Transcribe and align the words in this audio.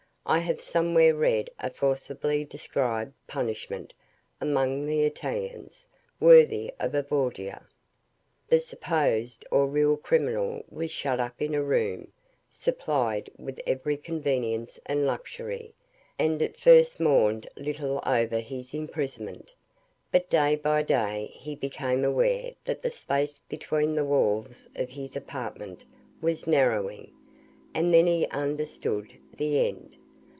I 0.23 0.37
have 0.37 0.61
somewhere 0.61 1.13
read 1.15 1.49
a 1.59 1.69
forcibly 1.71 2.45
described 2.45 3.11
punishment 3.27 3.91
among 4.39 4.85
the 4.85 5.01
Italians, 5.01 5.87
worthy 6.21 6.71
of 6.79 6.93
a 6.95 7.01
Borgia. 7.03 7.65
The 8.47 8.59
supposed 8.61 9.45
or 9.51 9.67
real 9.67 9.97
criminal 9.97 10.63
was 10.69 10.89
shut 10.91 11.19
up 11.19 11.41
in 11.41 11.53
a 11.55 11.63
room, 11.63 12.13
supplied 12.51 13.29
with 13.37 13.59
every 13.65 13.97
convenience 13.97 14.79
and 14.85 15.07
luxury; 15.07 15.73
and 16.19 16.39
at 16.41 16.55
first 16.55 16.99
mourned 16.99 17.49
little 17.57 17.99
over 18.05 18.39
his 18.39 18.73
imprisonment. 18.75 19.53
But 20.11 20.29
day 20.29 20.55
by 20.55 20.83
day 20.83 21.31
he 21.33 21.55
became 21.55 22.05
aware 22.05 22.51
that 22.63 22.83
the 22.83 22.91
space 22.91 23.39
between 23.49 23.95
the 23.95 24.05
walls 24.05 24.69
of 24.75 24.87
his 24.89 25.15
apartment 25.17 25.83
was 26.21 26.45
narrowing, 26.47 27.11
and 27.73 27.91
then 27.93 28.05
he 28.07 28.27
understood 28.27 29.17
the 29.35 29.67
end. 29.67 29.97